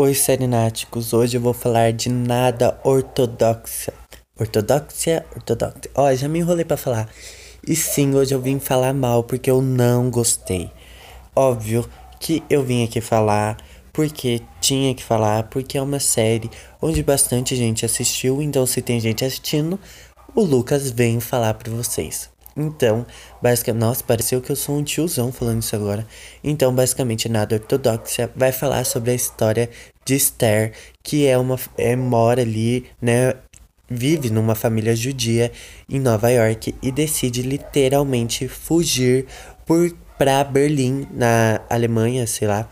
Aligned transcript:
Oi, 0.00 0.14
serináticos. 0.14 1.12
Hoje 1.12 1.38
eu 1.38 1.40
vou 1.40 1.52
falar 1.52 1.92
de 1.92 2.08
nada 2.08 2.78
ortodoxa. 2.84 3.92
Ortodoxia? 4.38 5.26
Ortodoxa. 5.34 5.90
Ó, 5.92 6.14
já 6.14 6.28
me 6.28 6.38
enrolei 6.38 6.64
pra 6.64 6.76
falar. 6.76 7.08
E 7.66 7.74
sim, 7.74 8.14
hoje 8.14 8.32
eu 8.32 8.40
vim 8.40 8.60
falar 8.60 8.94
mal 8.94 9.24
porque 9.24 9.50
eu 9.50 9.60
não 9.60 10.08
gostei. 10.08 10.70
Óbvio 11.34 11.84
que 12.20 12.44
eu 12.48 12.62
vim 12.62 12.84
aqui 12.84 13.00
falar 13.00 13.56
porque 13.92 14.40
tinha 14.60 14.94
que 14.94 15.02
falar, 15.02 15.42
porque 15.48 15.76
é 15.76 15.82
uma 15.82 15.98
série 15.98 16.48
onde 16.80 17.02
bastante 17.02 17.56
gente 17.56 17.84
assistiu. 17.84 18.40
Então, 18.40 18.64
se 18.66 18.80
tem 18.80 19.00
gente 19.00 19.24
assistindo, 19.24 19.80
o 20.32 20.42
Lucas 20.42 20.92
vem 20.92 21.18
falar 21.18 21.54
pra 21.54 21.72
vocês. 21.72 22.30
Então, 22.58 23.06
basicamente, 23.40 23.80
nossa, 23.80 24.04
pareceu 24.04 24.40
que 24.40 24.50
eu 24.50 24.56
sou 24.56 24.76
um 24.76 24.82
tiozão 24.82 25.30
falando 25.30 25.62
isso 25.62 25.76
agora. 25.76 26.04
Então, 26.42 26.74
basicamente, 26.74 27.28
nada 27.28 27.54
ortodoxa 27.54 28.28
vai 28.34 28.50
falar 28.50 28.84
sobre 28.84 29.12
a 29.12 29.14
história 29.14 29.70
de 30.04 30.16
Esther, 30.16 30.72
que 31.02 31.26
é 31.26 31.38
uma 31.38 31.56
é, 31.76 31.94
mora 31.94 32.42
ali, 32.42 32.86
né, 33.00 33.34
vive 33.88 34.28
numa 34.28 34.56
família 34.56 34.96
judia 34.96 35.52
em 35.88 36.00
Nova 36.00 36.30
York 36.30 36.74
e 36.82 36.90
decide 36.90 37.42
literalmente 37.42 38.48
fugir 38.48 39.26
por 39.64 39.94
para 40.18 40.42
Berlim, 40.42 41.06
na 41.12 41.60
Alemanha, 41.70 42.26
sei 42.26 42.48
lá, 42.48 42.68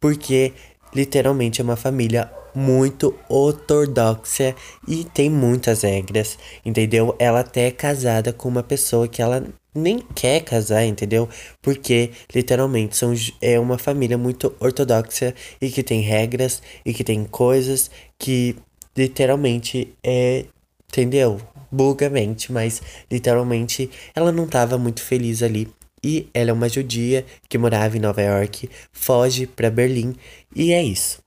porque 0.00 0.52
literalmente 0.92 1.60
é 1.60 1.64
uma 1.64 1.76
família 1.76 2.28
muito 2.54 3.14
ortodoxa 3.28 4.54
e 4.86 5.04
tem 5.04 5.30
muitas 5.30 5.82
regras, 5.82 6.38
entendeu? 6.64 7.14
Ela 7.18 7.40
até 7.40 7.66
é 7.66 7.70
casada 7.70 8.32
com 8.32 8.48
uma 8.48 8.62
pessoa 8.62 9.08
que 9.08 9.22
ela 9.22 9.44
nem 9.74 10.00
quer 10.14 10.42
casar, 10.42 10.84
entendeu? 10.84 11.28
Porque 11.62 12.10
literalmente 12.34 12.96
são, 12.96 13.14
é 13.40 13.58
uma 13.58 13.78
família 13.78 14.18
muito 14.18 14.54
ortodoxa 14.58 15.34
e 15.60 15.70
que 15.70 15.82
tem 15.82 16.00
regras 16.00 16.62
e 16.84 16.92
que 16.92 17.04
tem 17.04 17.24
coisas 17.24 17.90
que 18.18 18.56
literalmente 18.96 19.94
é, 20.02 20.44
entendeu? 20.88 21.40
Bulgamente, 21.70 22.52
mas 22.52 22.82
literalmente 23.10 23.90
ela 24.14 24.32
não 24.32 24.44
estava 24.44 24.76
muito 24.76 25.02
feliz 25.02 25.42
ali. 25.42 25.68
E 26.02 26.28
ela 26.32 26.50
é 26.50 26.52
uma 26.52 26.68
judia 26.68 27.26
que 27.48 27.58
morava 27.58 27.96
em 27.96 28.00
Nova 28.00 28.22
York, 28.22 28.70
foge 28.90 29.46
para 29.46 29.70
Berlim 29.70 30.16
e 30.56 30.72
é 30.72 30.82
isso. 30.82 31.22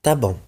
Tá 0.00 0.14
bom. 0.14 0.38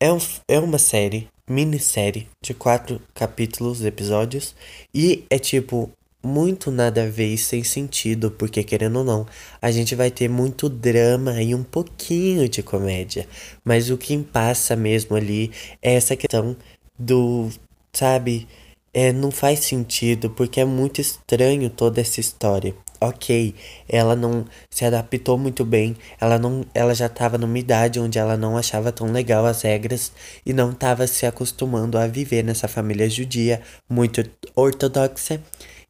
É, 0.00 0.12
um, 0.12 0.18
é 0.48 0.58
uma 0.58 0.78
série, 0.78 1.28
minissérie, 1.48 2.28
de 2.42 2.52
quatro 2.52 3.00
capítulos, 3.14 3.84
episódios. 3.84 4.54
E 4.92 5.24
é 5.30 5.38
tipo, 5.38 5.90
muito 6.22 6.70
nada 6.70 7.04
a 7.04 7.06
ver 7.08 7.28
e 7.28 7.38
sem 7.38 7.62
sentido, 7.62 8.30
porque 8.30 8.64
querendo 8.64 8.98
ou 9.00 9.04
não, 9.04 9.26
a 9.62 9.70
gente 9.70 9.94
vai 9.94 10.10
ter 10.10 10.28
muito 10.28 10.68
drama 10.68 11.40
e 11.42 11.54
um 11.54 11.62
pouquinho 11.62 12.48
de 12.48 12.62
comédia. 12.62 13.26
Mas 13.64 13.88
o 13.88 13.96
que 13.96 14.16
passa 14.18 14.74
mesmo 14.74 15.16
ali 15.16 15.52
é 15.80 15.94
essa 15.94 16.16
questão 16.16 16.56
do, 16.98 17.48
sabe, 17.92 18.48
é, 18.92 19.12
não 19.12 19.30
faz 19.30 19.60
sentido, 19.60 20.30
porque 20.30 20.60
é 20.60 20.64
muito 20.64 21.00
estranho 21.00 21.70
toda 21.70 22.00
essa 22.00 22.20
história 22.20 22.74
ok, 23.00 23.54
ela 23.88 24.16
não 24.16 24.44
se 24.70 24.84
adaptou 24.84 25.38
muito 25.38 25.64
bem, 25.64 25.96
ela 26.20 26.38
não, 26.38 26.64
ela 26.74 26.94
já 26.94 27.06
estava 27.06 27.38
numa 27.38 27.58
idade 27.58 28.00
onde 28.00 28.18
ela 28.18 28.36
não 28.36 28.56
achava 28.56 28.92
tão 28.92 29.10
legal 29.12 29.46
as 29.46 29.62
regras 29.62 30.12
e 30.44 30.52
não 30.52 30.70
estava 30.70 31.06
se 31.06 31.26
acostumando 31.26 31.98
a 31.98 32.06
viver 32.06 32.42
nessa 32.42 32.68
família 32.68 33.08
judia 33.08 33.62
muito 33.88 34.22
ortodoxa. 34.54 35.40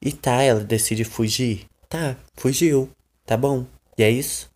E 0.00 0.12
tá, 0.12 0.42
ela 0.42 0.60
decide 0.60 1.04
fugir. 1.04 1.66
Tá, 1.88 2.16
fugiu, 2.36 2.88
tá 3.26 3.36
bom. 3.36 3.66
E 3.96 4.02
é 4.02 4.10
isso. 4.10 4.48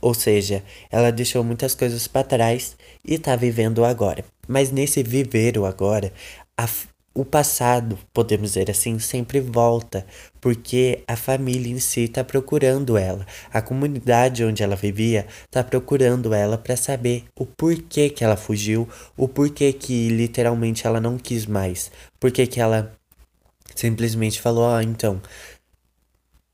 Ou 0.00 0.14
seja, 0.14 0.62
ela 0.90 1.10
deixou 1.10 1.42
muitas 1.42 1.74
coisas 1.74 2.06
para 2.06 2.26
trás 2.26 2.76
e 3.04 3.18
tá 3.18 3.34
vivendo 3.34 3.84
agora. 3.84 4.24
Mas 4.46 4.70
nesse 4.70 5.02
viver 5.02 5.58
o 5.58 5.64
agora, 5.64 6.12
a, 6.56 6.68
o 7.14 7.24
passado, 7.24 7.96
podemos 8.12 8.50
dizer 8.50 8.70
assim, 8.70 8.98
sempre 8.98 9.40
volta, 9.40 10.04
porque 10.40 11.04
a 11.06 11.14
família 11.16 11.72
em 11.72 11.78
si 11.78 12.02
está 12.02 12.24
procurando 12.24 12.98
ela. 12.98 13.24
A 13.52 13.62
comunidade 13.62 14.44
onde 14.44 14.62
ela 14.64 14.74
vivia 14.74 15.26
está 15.44 15.62
procurando 15.62 16.34
ela 16.34 16.58
para 16.58 16.76
saber 16.76 17.24
o 17.38 17.46
porquê 17.46 18.10
que 18.10 18.24
ela 18.24 18.36
fugiu, 18.36 18.88
o 19.16 19.28
porquê 19.28 19.72
que 19.72 20.08
literalmente 20.08 20.86
ela 20.86 21.00
não 21.00 21.16
quis 21.16 21.46
mais, 21.46 21.92
porquê 22.18 22.46
que 22.48 22.60
ela 22.60 22.92
simplesmente 23.76 24.40
falou: 24.40 24.68
"Ah, 24.68 24.82
então, 24.82 25.22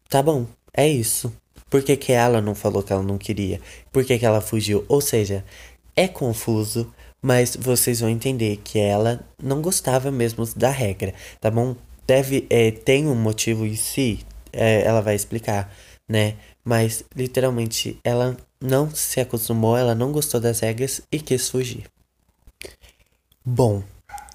tá 0.09 0.23
bom, 0.23 0.47
é 0.75 0.87
isso". 0.87 1.33
Por 1.71 1.83
que, 1.83 1.97
que 1.97 2.13
ela 2.13 2.41
não 2.41 2.55
falou 2.55 2.83
que 2.83 2.93
ela 2.93 3.03
não 3.03 3.17
queria? 3.17 3.61
Por 3.93 4.05
que, 4.05 4.19
que 4.19 4.27
ela 4.27 4.41
fugiu? 4.41 4.85
Ou 4.89 5.01
seja, 5.01 5.45
é 5.95 6.09
confuso, 6.09 6.93
mas 7.23 7.57
vocês 7.57 8.01
vão 8.01 8.09
entender 8.09 8.61
que 8.65 8.79
ela 8.79 9.21
não 9.43 9.61
gostava 9.61 10.11
mesmo 10.11 10.47
da 10.57 10.71
regra, 10.71 11.15
tá 11.41 11.51
bom? 11.51 11.77
Deve, 12.07 12.47
é, 12.51 12.71
tem 12.71 13.07
um 13.07 13.15
motivo 13.15 13.67
em 13.67 13.77
si, 13.77 14.21
é, 14.53 14.83
ela 14.83 15.01
vai 15.01 15.15
explicar, 15.15 15.73
né? 16.09 16.35
Mas 16.65 17.05
literalmente 17.15 17.99
ela 18.03 18.37
não 18.61 18.91
se 18.91 19.21
acostumou, 19.21 19.77
ela 19.77 19.95
não 19.95 20.13
gostou 20.13 20.41
das 20.41 20.61
regras 20.61 21.01
e 21.11 21.19
quis 21.19 21.49
fugir. 21.49 21.85
Bom, 23.45 23.83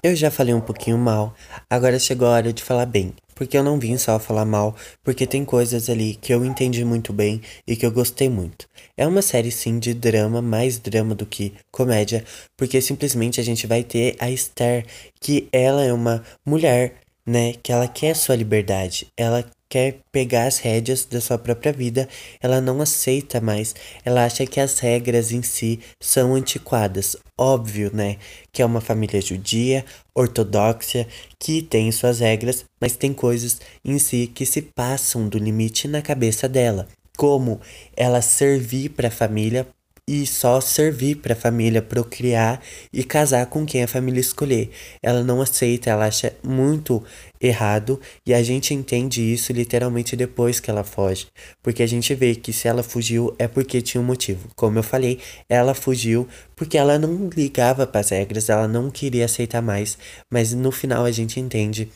eu 0.02 0.14
já 0.14 0.30
falei 0.30 0.54
um 0.54 0.60
pouquinho 0.60 0.98
mal, 0.98 1.34
agora 1.68 1.98
chegou 1.98 2.28
a 2.28 2.32
hora 2.32 2.52
de 2.52 2.62
falar 2.62 2.86
bem. 2.86 3.14
Porque 3.36 3.56
eu 3.56 3.62
não 3.62 3.78
vim 3.78 3.98
só 3.98 4.18
falar 4.18 4.46
mal, 4.46 4.74
porque 5.04 5.26
tem 5.26 5.44
coisas 5.44 5.90
ali 5.90 6.14
que 6.14 6.32
eu 6.32 6.44
entendi 6.44 6.84
muito 6.84 7.12
bem 7.12 7.40
e 7.66 7.76
que 7.76 7.84
eu 7.84 7.92
gostei 7.92 8.30
muito. 8.30 8.66
É 8.96 9.06
uma 9.06 9.20
série 9.20 9.52
sim 9.52 9.78
de 9.78 9.92
drama, 9.92 10.40
mais 10.40 10.78
drama 10.78 11.14
do 11.14 11.26
que 11.26 11.52
comédia, 11.70 12.24
porque 12.56 12.80
simplesmente 12.80 13.38
a 13.38 13.44
gente 13.44 13.66
vai 13.66 13.84
ter 13.84 14.16
a 14.18 14.30
Esther, 14.30 14.86
que 15.20 15.48
ela 15.52 15.84
é 15.84 15.92
uma 15.92 16.24
mulher, 16.46 16.94
né, 17.26 17.54
que 17.62 17.72
ela 17.72 17.88
quer 17.88 18.14
sua 18.14 18.36
liberdade, 18.36 19.08
ela 19.16 19.44
quer 19.68 19.98
pegar 20.12 20.46
as 20.46 20.58
rédeas 20.58 21.04
da 21.04 21.20
sua 21.20 21.36
própria 21.36 21.72
vida, 21.72 22.08
ela 22.40 22.60
não 22.60 22.80
aceita 22.80 23.40
mais, 23.40 23.74
ela 24.04 24.24
acha 24.24 24.46
que 24.46 24.60
as 24.60 24.78
regras 24.78 25.32
em 25.32 25.42
si 25.42 25.80
são 26.00 26.34
antiquadas. 26.34 27.16
Óbvio, 27.36 27.90
né, 27.92 28.16
que 28.52 28.62
é 28.62 28.66
uma 28.66 28.80
família 28.80 29.20
judia, 29.20 29.84
ortodoxa, 30.14 31.06
que 31.38 31.60
tem 31.62 31.90
suas 31.90 32.20
regras, 32.20 32.64
mas 32.80 32.96
tem 32.96 33.12
coisas 33.12 33.60
em 33.84 33.98
si 33.98 34.30
que 34.32 34.46
se 34.46 34.62
passam 34.62 35.28
do 35.28 35.36
limite 35.36 35.88
na 35.88 36.00
cabeça 36.00 36.48
dela. 36.48 36.86
Como 37.16 37.60
ela 37.96 38.20
servir 38.22 38.90
para 38.90 39.08
a 39.08 39.10
família 39.10 39.66
e 40.08 40.24
só 40.24 40.60
servir 40.60 41.16
para 41.16 41.32
a 41.32 41.36
família 41.36 41.82
procriar 41.82 42.62
e 42.92 43.02
casar 43.02 43.44
com 43.46 43.66
quem 43.66 43.82
a 43.82 43.88
família 43.88 44.20
escolher. 44.20 44.70
Ela 45.02 45.24
não 45.24 45.42
aceita, 45.42 45.90
ela 45.90 46.06
acha 46.06 46.32
muito 46.44 47.02
errado 47.40 48.00
e 48.24 48.32
a 48.32 48.40
gente 48.40 48.72
entende 48.72 49.20
isso 49.20 49.52
literalmente 49.52 50.14
depois 50.14 50.60
que 50.60 50.70
ela 50.70 50.84
foge, 50.84 51.26
porque 51.60 51.82
a 51.82 51.88
gente 51.88 52.14
vê 52.14 52.36
que 52.36 52.52
se 52.52 52.68
ela 52.68 52.84
fugiu 52.84 53.34
é 53.36 53.48
porque 53.48 53.82
tinha 53.82 54.00
um 54.00 54.04
motivo. 54.04 54.48
Como 54.54 54.78
eu 54.78 54.82
falei, 54.82 55.18
ela 55.48 55.74
fugiu 55.74 56.28
porque 56.54 56.78
ela 56.78 56.98
não 56.98 57.28
ligava 57.28 57.84
para 57.84 58.00
as 58.00 58.10
regras, 58.10 58.48
ela 58.48 58.68
não 58.68 58.90
queria 58.90 59.24
aceitar 59.24 59.60
mais, 59.60 59.98
mas 60.30 60.52
no 60.52 60.70
final 60.70 61.04
a 61.04 61.10
gente 61.10 61.40
entende 61.40 61.90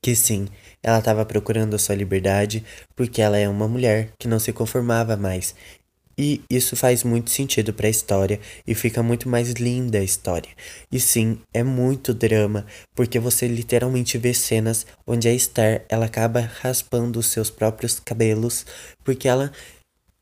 que 0.00 0.14
sim, 0.14 0.46
ela 0.80 1.00
estava 1.00 1.24
procurando 1.24 1.74
a 1.74 1.78
sua 1.78 1.96
liberdade 1.96 2.64
porque 2.94 3.20
ela 3.20 3.36
é 3.36 3.48
uma 3.48 3.66
mulher 3.66 4.10
que 4.16 4.28
não 4.28 4.38
se 4.38 4.52
conformava 4.52 5.16
mais 5.16 5.52
e 6.18 6.42
isso 6.50 6.74
faz 6.76 7.04
muito 7.04 7.30
sentido 7.30 7.74
para 7.74 7.86
a 7.86 7.90
história 7.90 8.40
e 8.66 8.74
fica 8.74 9.02
muito 9.02 9.28
mais 9.28 9.50
linda 9.52 9.98
a 9.98 10.04
história. 10.04 10.50
E 10.90 10.98
sim, 10.98 11.38
é 11.52 11.62
muito 11.62 12.14
drama, 12.14 12.64
porque 12.94 13.18
você 13.18 13.46
literalmente 13.46 14.16
vê 14.16 14.32
cenas 14.32 14.86
onde 15.06 15.28
a 15.28 15.34
Esther, 15.34 15.84
ela 15.88 16.06
acaba 16.06 16.40
raspando 16.40 17.18
os 17.18 17.26
seus 17.26 17.50
próprios 17.50 18.00
cabelos, 18.00 18.64
porque 19.04 19.28
ela 19.28 19.52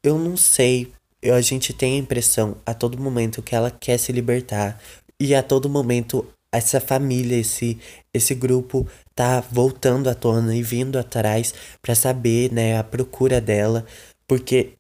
eu 0.03 0.19
não 0.19 0.37
sei, 0.37 0.93
a 1.25 1.41
gente 1.41 1.73
tem 1.73 1.95
a 1.95 1.99
impressão 1.99 2.57
a 2.67 2.75
todo 2.75 3.01
momento 3.01 3.43
que 3.43 3.55
ela 3.55 3.71
quer 3.71 3.99
se 3.99 4.13
libertar 4.13 4.79
e 5.19 5.35
a 5.35 5.43
todo 5.43 5.71
momento 5.71 6.27
essa 6.53 6.81
família, 6.81 7.37
esse 7.37 7.79
esse 8.13 8.35
grupo 8.35 8.87
tá 9.15 9.41
voltando 9.41 10.09
à 10.09 10.15
tona 10.15 10.55
e 10.55 10.63
vindo 10.63 10.99
atrás 10.99 11.55
para 11.83 11.95
saber, 11.95 12.53
né, 12.53 12.79
a 12.79 12.85
procura 12.85 13.41
dela, 13.41 13.85
porque 14.27 14.75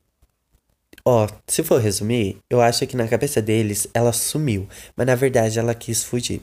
Ó, 1.06 1.28
se 1.46 1.62
for 1.62 1.80
resumir, 1.80 2.38
eu 2.48 2.62
acho 2.62 2.86
que 2.86 2.96
na 2.96 3.06
cabeça 3.06 3.42
deles 3.42 3.86
ela 3.92 4.10
sumiu, 4.10 4.66
mas 4.96 5.06
na 5.06 5.14
verdade 5.14 5.58
ela 5.58 5.74
quis 5.74 6.02
fugir. 6.02 6.40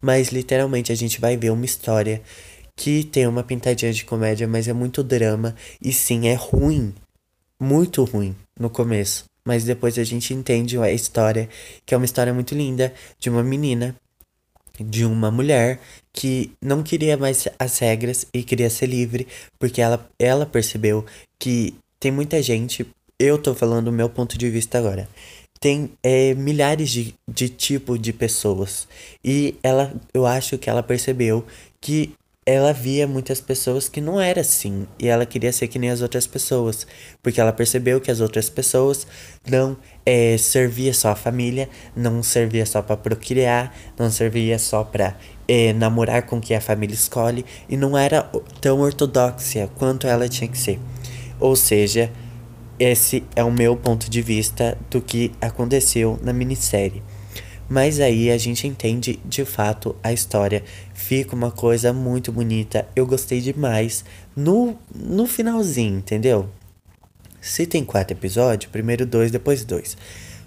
Mas 0.00 0.30
literalmente 0.30 0.90
a 0.90 0.94
gente 0.94 1.20
vai 1.20 1.36
ver 1.36 1.50
uma 1.50 1.64
história 1.64 2.20
que 2.74 3.04
tem 3.04 3.28
uma 3.28 3.44
pintadinha 3.44 3.92
de 3.92 4.04
comédia, 4.04 4.48
mas 4.48 4.66
é 4.66 4.72
muito 4.72 5.04
drama 5.04 5.54
e 5.80 5.92
sim 5.92 6.26
é 6.26 6.34
ruim, 6.34 6.92
muito 7.60 8.02
ruim 8.02 8.34
no 8.58 8.68
começo. 8.68 9.24
Mas 9.44 9.62
depois 9.62 9.96
a 9.96 10.04
gente 10.04 10.34
entende 10.34 10.76
a 10.78 10.90
história, 10.90 11.48
que 11.86 11.94
é 11.94 11.96
uma 11.96 12.04
história 12.04 12.34
muito 12.34 12.56
linda 12.56 12.92
de 13.20 13.30
uma 13.30 13.42
menina, 13.44 13.94
de 14.80 15.04
uma 15.04 15.30
mulher 15.30 15.80
que 16.12 16.50
não 16.60 16.82
queria 16.82 17.16
mais 17.16 17.46
as 17.56 17.78
regras 17.78 18.26
e 18.34 18.42
queria 18.42 18.68
ser 18.68 18.86
livre, 18.86 19.28
porque 19.60 19.80
ela, 19.80 20.08
ela 20.18 20.44
percebeu 20.44 21.04
que 21.38 21.74
tem 22.00 22.10
muita 22.10 22.42
gente 22.42 22.84
eu 23.18 23.38
tô 23.38 23.54
falando 23.54 23.88
o 23.88 23.92
meu 23.92 24.08
ponto 24.08 24.36
de 24.38 24.50
vista 24.50 24.78
agora. 24.78 25.08
tem 25.60 25.92
é, 26.02 26.34
milhares 26.34 26.90
de, 26.90 27.14
de 27.28 27.48
tipos 27.48 28.00
de 28.00 28.12
pessoas. 28.12 28.88
E 29.24 29.56
ela, 29.62 29.94
eu 30.12 30.26
acho 30.26 30.58
que 30.58 30.68
ela 30.68 30.82
percebeu 30.82 31.44
que 31.80 32.14
ela 32.44 32.72
via 32.72 33.06
muitas 33.06 33.40
pessoas 33.40 33.88
que 33.88 34.00
não 34.00 34.20
era 34.20 34.40
assim 34.40 34.86
e 34.98 35.06
ela 35.06 35.24
queria 35.24 35.52
ser 35.52 35.68
que 35.68 35.78
nem 35.78 35.90
as 35.90 36.02
outras 36.02 36.26
pessoas 36.26 36.84
porque 37.22 37.40
ela 37.40 37.52
percebeu 37.52 38.00
que 38.00 38.10
as 38.10 38.18
outras 38.18 38.50
pessoas 38.50 39.06
não 39.48 39.76
é, 40.04 40.36
servia 40.36 40.92
só 40.92 41.10
a 41.10 41.14
família 41.14 41.68
não 41.94 42.20
servia 42.20 42.66
só 42.66 42.82
para 42.82 42.96
procriar 42.96 43.72
não 43.96 44.10
servia 44.10 44.58
só 44.58 44.82
para 44.82 45.16
é, 45.46 45.72
namorar 45.72 46.22
com 46.22 46.40
quem 46.40 46.56
a 46.56 46.60
família 46.60 46.94
escolhe 46.94 47.44
e 47.68 47.76
não 47.76 47.96
era 47.96 48.28
tão 48.60 48.80
ortodoxa 48.80 49.70
quanto 49.76 50.08
ela 50.08 50.28
tinha 50.28 50.48
que 50.48 50.58
ser 50.58 50.80
ou 51.38 51.54
seja 51.54 52.10
esse 52.78 53.24
é 53.34 53.42
o 53.44 53.50
meu 53.50 53.76
ponto 53.76 54.10
de 54.10 54.22
vista 54.22 54.76
do 54.90 55.00
que 55.00 55.32
aconteceu 55.40 56.18
na 56.22 56.32
minissérie 56.32 57.02
mas 57.72 58.00
aí 58.00 58.30
a 58.30 58.36
gente 58.36 58.66
entende 58.66 59.18
de 59.24 59.46
fato 59.46 59.96
a 60.02 60.12
história. 60.12 60.62
Fica 60.92 61.34
uma 61.34 61.50
coisa 61.50 61.90
muito 61.90 62.30
bonita. 62.30 62.86
Eu 62.94 63.06
gostei 63.06 63.40
demais 63.40 64.04
no, 64.36 64.76
no 64.94 65.26
finalzinho, 65.26 65.96
entendeu? 65.96 66.50
Se 67.40 67.66
tem 67.66 67.82
quatro 67.82 68.14
episódios, 68.14 68.70
primeiro 68.70 69.06
dois, 69.06 69.30
depois 69.30 69.64
dois. 69.64 69.96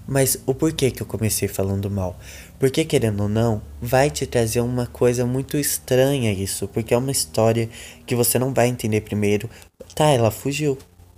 Mas 0.07 0.38
o 0.45 0.54
porquê 0.54 0.92
que 0.92 1.01
eu 1.01 1.07
comecei 1.07 1.48
falando 1.48 1.89
mal? 1.89 2.16
Porque, 2.60 2.86
querendo 2.86 3.24
ou 3.24 3.30
não, 3.30 3.60
vai 3.81 4.12
te 4.12 4.27
trazer 4.27 4.60
uma 4.60 4.86
coisa 4.86 5.25
muito 5.25 5.57
estranha 5.57 6.31
isso. 6.31 6.68
Porque 6.68 6.94
é 6.94 6.98
uma 6.98 7.12
história 7.12 7.68
que 8.06 8.16
você 8.16 8.38
não 8.38 8.54
vai 8.54 8.68
entender 8.68 9.01
primeiro. 9.01 9.50
Tá, 9.95 10.10
ela 10.10 10.30
fugiu. 10.30 10.77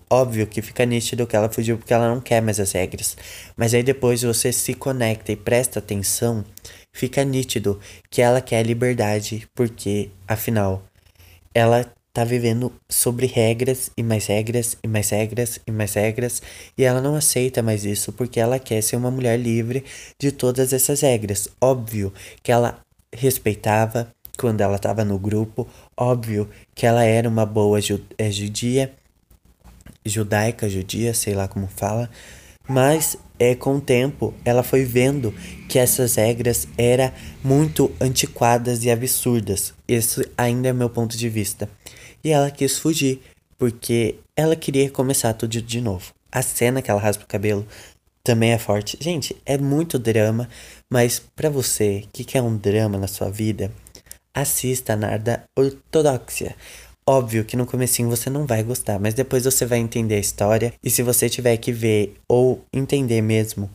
Óbvio 0.10 0.48
que 0.48 0.62
fica 0.62 0.86
nítido 0.86 1.28
que 1.28 1.36
ela 1.36 1.50
fugiu 1.50 1.78
porque 1.78 1.94
ela 1.94 2.08
não 2.10 2.22
quer 2.22 2.42
mais 2.42 2.60
as 2.60 2.72
regras. 2.72 3.18
Mas 3.56 3.74
aí 3.74 3.84
depois 3.84 4.22
você 4.22 4.54
se 4.54 4.74
conecta 4.74 5.32
e 5.32 5.36
presta 5.36 5.80
atenção, 5.80 6.46
fica 6.94 7.24
nítido 7.26 7.80
que 8.10 8.22
ela 8.22 8.40
quer 8.40 8.66
liberdade, 8.66 9.48
porque 9.54 10.10
afinal 10.28 10.84
ela 11.54 11.86
tá 12.14 12.24
vivendo 12.24 12.74
sobre 12.90 13.28
regras 13.28 13.92
e 13.96 14.02
mais 14.02 14.26
regras 14.26 14.76
e 14.84 14.88
mais 14.88 15.10
regras 15.12 15.60
e 15.68 15.72
mais 15.72 15.94
regras 15.94 16.42
e 16.76 16.84
ela 16.84 17.00
não 17.00 17.16
aceita 17.16 17.62
mais 17.62 17.86
isso 17.86 18.12
porque 18.12 18.40
ela 18.40 18.58
quer 18.58 18.82
ser 18.82 18.96
uma 18.96 19.12
mulher 19.12 19.38
livre 19.38 19.84
de 20.20 20.32
todas 20.32 20.74
essas 20.74 21.02
regras. 21.02 21.48
Óbvio 21.62 22.12
que 22.42 22.52
ela 22.52 22.80
respeitava 23.14 24.12
quando 24.38 24.62
ela 24.62 24.78
estava 24.78 25.04
no 25.04 25.20
grupo, 25.20 25.68
óbvio 25.96 26.50
que 26.74 26.86
ela 26.86 27.04
era 27.04 27.28
uma 27.30 27.46
boa 27.46 27.80
é, 28.18 28.32
judia 28.32 28.92
judaica, 30.08 30.70
judia, 30.70 31.14
sei 31.14 31.34
lá 31.34 31.48
como 31.48 31.68
fala, 31.68 32.10
mas 32.68 33.18
é 33.40 33.56
com 33.56 33.78
o 33.78 33.82
tempo 33.82 34.34
ela 34.44 34.64
foi 34.64 34.84
vendo 34.84 35.34
que 35.70 35.80
essas 35.80 36.16
regras 36.16 36.68
eram 36.78 37.12
muito 37.44 37.92
antiquadas 38.02 38.84
e 38.84 38.92
absurdas. 38.92 39.74
Esse 39.88 40.30
ainda 40.38 40.70
é 40.70 40.74
meu 40.74 40.90
ponto 40.90 41.18
de 41.18 41.30
vista. 41.30 41.70
E 42.24 42.32
ela 42.32 42.52
quis 42.52 42.78
fugir, 42.78 43.22
porque 43.58 44.16
ela 44.36 44.56
queria 44.56 44.90
começar 44.90 45.34
tudo 45.34 45.62
de 45.62 45.82
novo. 45.82 46.14
A 46.32 46.42
cena 46.42 46.82
que 46.82 46.92
ela 46.92 47.00
raspa 47.00 47.24
o 47.24 47.28
cabelo 47.28 47.66
também 48.24 48.52
é 48.52 48.58
forte. 48.58 48.98
Gente, 49.00 49.36
é 49.46 49.58
muito 49.58 49.98
drama, 49.98 50.50
mas 50.90 51.20
para 51.36 51.50
você 51.50 52.04
que 52.12 52.26
quer 52.26 52.42
um 52.42 52.58
drama 52.58 52.98
na 52.98 53.08
sua 53.08 53.30
vida, 53.30 53.72
assista 54.34 54.94
a 54.94 54.96
Narda 54.98 55.44
Ortodoxia. 55.56 56.56
Óbvio 57.10 57.46
que 57.46 57.56
no 57.56 57.66
comecinho 57.66 58.10
você 58.10 58.30
não 58.30 58.46
vai 58.46 58.62
gostar, 58.62 59.00
mas 59.00 59.14
depois 59.14 59.46
você 59.46 59.66
vai 59.66 59.80
entender 59.80 60.16
a 60.16 60.20
história 60.20 60.74
e 60.84 60.90
se 60.90 61.02
você 61.02 61.30
tiver 61.30 61.56
que 61.56 61.72
ver 61.72 62.18
ou 62.28 62.66
entender 62.74 63.22
mesmo 63.22 63.70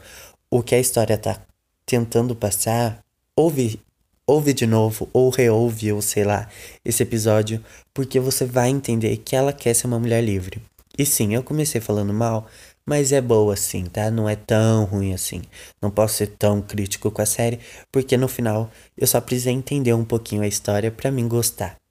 o 0.51 0.63
que 0.63 0.75
a 0.75 0.79
história 0.79 1.17
tá 1.17 1.41
tentando 1.87 2.37
passar, 2.37 3.03
ouve 3.35 3.81
ouve 4.27 4.53
de 4.53 4.67
novo 4.67 5.09
ou 5.13 5.31
reouve 5.31 5.93
ou 5.93 6.03
sei 6.03 6.25
lá 6.25 6.49
esse 6.85 7.03
episódio, 7.03 7.65
porque 7.95 8.21
você 8.21 8.45
vai 8.45 8.69
entender 8.69 9.17
que 9.17 9.35
ela 9.35 9.53
quer 9.53 9.75
ser 9.75 9.87
uma 9.87 9.99
mulher 9.99 10.23
livre. 10.23 10.61
E 10.99 11.07
sim, 11.07 11.35
eu 11.35 11.43
comecei 11.43 11.81
falando 11.81 12.13
mal, 12.13 12.47
mas 12.85 13.13
é 13.13 13.21
boa 13.21 13.55
assim, 13.55 13.87
tá? 13.87 14.11
Não 14.11 14.29
é 14.29 14.37
tão 14.37 14.85
ruim 14.85 15.15
assim. 15.15 15.41
Não 15.81 15.91
posso 15.91 16.17
ser 16.17 16.27
tão 16.29 16.61
crítico 16.61 17.11
com 17.11 17.23
a 17.23 17.27
série, 17.27 17.61
porque 17.91 18.17
no 18.17 18.29
final 18.29 18.71
eu 18.97 19.07
só 19.07 19.21
precisei 19.23 19.55
entender 19.55 19.95
um 19.95 20.05
pouquinho 20.05 20.43
a 20.43 20.47
história 20.47 20.91
para 20.91 21.11
mim 21.11 21.27
gostar. 21.27 21.82